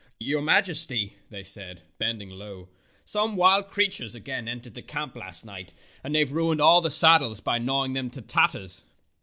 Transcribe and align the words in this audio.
"Your 0.19 0.41
Majesty/' 0.41 1.11
they 1.29 1.43
said, 1.43 1.83
bending 1.99 2.31
low," 2.31 2.69
some 3.05 3.35
wild 3.35 3.67
creatures 3.69 4.15
again 4.15 4.47
entered 4.47 4.73
the 4.73 4.81
camp 4.81 5.15
last 5.15 5.45
night, 5.45 5.75
and 6.03 6.15
they 6.15 6.21
have 6.21 6.31
ruined 6.31 6.59
all 6.59 6.81
the 6.81 6.89
sad 6.89 7.21
dles 7.21 7.39
by 7.43 7.59
gnawing 7.59 7.93
them 7.93 8.09
to 8.09 8.21
tatters." 8.23 8.83